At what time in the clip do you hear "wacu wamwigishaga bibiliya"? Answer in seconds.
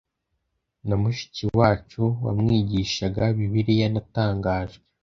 1.59-3.87